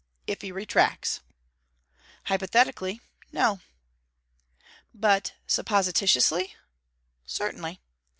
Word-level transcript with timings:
If 0.25 0.41
he 0.41 0.51
retracts!' 0.51 1.19
'Hypothetically, 2.23 3.01
No.' 3.31 3.59
'But 4.95 5.33
supposititiously?' 5.45 6.55
'Certainly.' 7.23 7.79